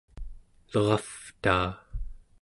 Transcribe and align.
leravtaa 0.73 1.69